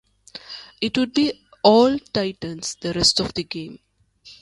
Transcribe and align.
It 0.81 0.97
would 0.97 1.13
be 1.13 1.45
all 1.61 1.99
Titans 1.99 2.73
the 2.81 2.91
rest 2.91 3.19
of 3.19 3.35
the 3.35 3.43
game. 3.43 3.77